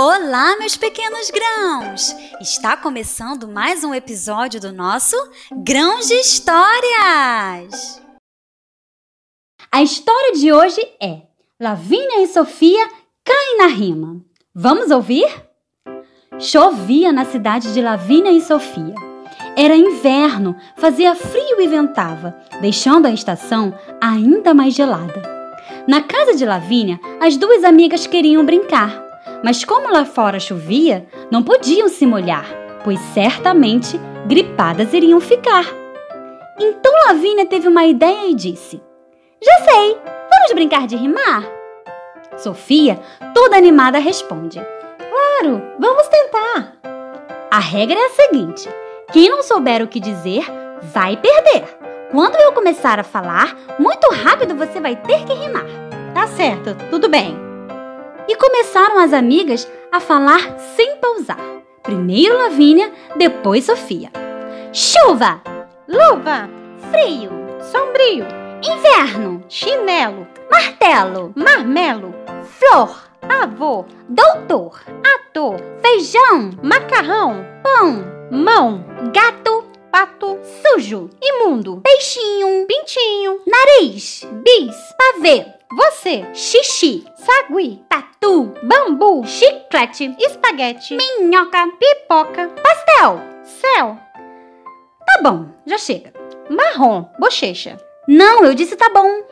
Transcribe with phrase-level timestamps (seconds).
[0.00, 2.14] Olá, meus pequenos grãos!
[2.40, 5.16] Está começando mais um episódio do nosso
[5.50, 8.00] Grãos de Histórias!
[9.72, 11.22] A história de hoje é
[11.60, 12.88] Lavínia e Sofia
[13.24, 14.24] caem na rima.
[14.54, 15.26] Vamos ouvir?
[16.38, 18.94] Chovia na cidade de Lavínia e Sofia.
[19.56, 25.20] Era inverno, fazia frio e ventava, deixando a estação ainda mais gelada.
[25.88, 29.07] Na casa de Lavínia, as duas amigas queriam brincar
[29.42, 32.46] mas como lá fora chovia, não podiam se molhar,
[32.84, 35.64] pois certamente gripadas iriam ficar.
[36.58, 38.82] Então Lavínia teve uma ideia e disse:
[39.42, 39.96] Já sei,
[40.30, 41.44] vamos brincar de rimar?
[42.36, 42.98] Sofia,
[43.34, 44.60] toda animada, responde:
[44.98, 46.74] Claro, vamos tentar.
[47.50, 48.68] A regra é a seguinte:
[49.12, 50.44] quem não souber o que dizer,
[50.82, 51.64] vai perder.
[52.10, 55.66] Quando eu começar a falar, muito rápido você vai ter que rimar.
[56.14, 57.47] Tá certo, tudo bem.
[58.28, 61.40] E começaram as amigas a falar sem pausar.
[61.82, 64.10] Primeiro Lavínia, depois Sofia.
[64.70, 65.40] Chuva,
[65.88, 66.50] luva,
[66.90, 67.30] frio,
[67.72, 68.26] sombrio,
[68.62, 74.78] inverno, chinelo, martelo, marmelo, flor, avô, doutor,
[75.16, 78.84] ator, feijão, macarrão, pão, mão,
[79.14, 79.47] gato,
[80.18, 90.96] pato, sujo, imundo, peixinho, pintinho, nariz, bis, pavê, você, xixi, sagui, tatu, bambu, chiclete, espaguete,
[90.96, 93.98] minhoca, pipoca, pastel, céu.
[95.06, 96.12] Tá bom, já chega.
[96.50, 97.78] Marrom, bochecha.
[98.06, 99.22] Não, eu disse tá bom.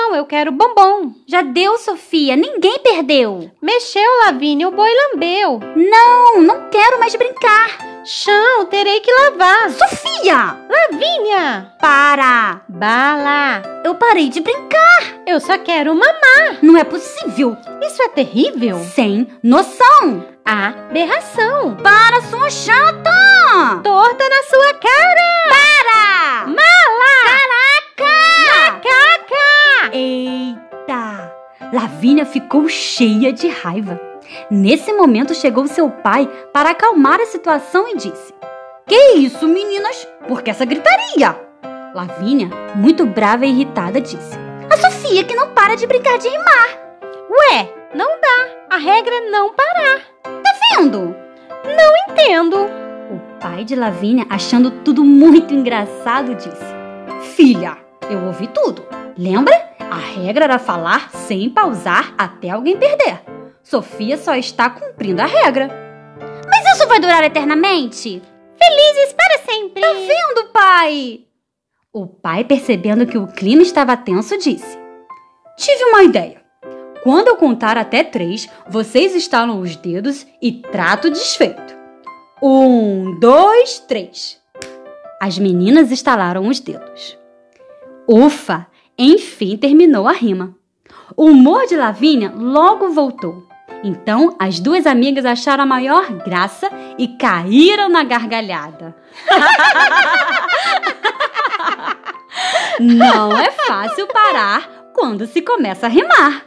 [0.00, 1.12] Não, eu quero bombom.
[1.26, 3.50] Já deu, Sofia, ninguém perdeu.
[3.60, 5.58] Mexeu, Lavínia, o boi lambeu.
[5.74, 7.76] Não, não quero mais brincar.
[8.04, 9.68] Chão, terei que lavar.
[9.70, 10.56] Sofia!
[10.70, 11.72] Lavínia!
[11.80, 12.62] Para!
[12.68, 13.60] Bala!
[13.84, 15.20] Eu parei de brincar.
[15.26, 16.58] Eu só quero mamar.
[16.62, 17.56] Não é possível.
[17.82, 18.78] Isso é terrível.
[18.94, 20.24] Sem noção.
[20.44, 21.76] Aberração.
[21.82, 23.80] Para, sua chata!
[23.82, 25.48] Torta na sua cara.
[25.48, 25.77] Para!
[29.98, 31.34] Eita!
[31.72, 34.00] Lavínia ficou cheia de raiva.
[34.48, 38.32] Nesse momento chegou seu pai para acalmar a situação e disse:
[38.86, 40.06] Que isso, meninas?
[40.28, 41.36] Por que essa gritaria?
[41.92, 44.38] Lavínia, muito brava e irritada, disse:
[44.70, 46.78] A Sofia que não para de brincar de rimar.
[47.28, 48.76] Ué, não dá.
[48.76, 50.00] A regra é não parar.
[50.22, 51.16] Tá vendo?
[51.64, 52.56] Não entendo.
[53.10, 57.76] O pai de Lavínia, achando tudo muito engraçado, disse: Filha,
[58.08, 58.86] eu ouvi tudo.
[59.16, 59.67] Lembra?
[59.90, 63.22] A regra era falar sem pausar até alguém perder.
[63.62, 65.68] Sofia só está cumprindo a regra.
[66.46, 68.22] Mas isso vai durar eternamente?
[68.62, 69.80] Felizes para sempre.
[69.80, 71.20] Tá vendo, pai?
[71.92, 74.78] O pai, percebendo que o clima estava tenso, disse:
[75.56, 76.42] Tive uma ideia.
[77.02, 81.76] Quando eu contar até três, vocês estalam os dedos e trato desfeito.
[82.42, 84.38] Um, dois, três.
[85.20, 87.18] As meninas estalaram os dedos.
[88.06, 88.66] Ufa!
[88.98, 90.56] Enfim terminou a rima.
[91.16, 93.46] O humor de Lavínia logo voltou.
[93.84, 98.96] Então, as duas amigas acharam a maior graça e caíram na gargalhada.
[102.80, 106.44] Não é fácil parar quando se começa a rimar.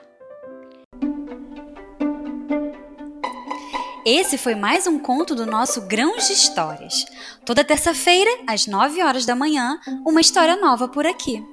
[4.05, 7.05] Esse foi mais um conto do nosso Grãos de Histórias.
[7.45, 11.45] Toda terça-feira, às 9 horas da manhã, uma história nova por aqui.